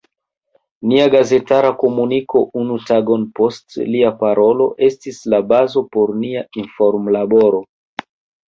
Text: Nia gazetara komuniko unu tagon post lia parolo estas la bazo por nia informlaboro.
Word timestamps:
Nia 0.91 1.03
gazetara 1.15 1.69
komuniko 1.83 2.41
unu 2.61 2.77
tagon 2.87 3.27
post 3.41 3.77
lia 3.97 4.09
parolo 4.23 4.67
estas 4.89 5.23
la 5.35 5.41
bazo 5.53 5.87
por 5.99 6.17
nia 6.25 6.45
informlaboro. 6.65 7.63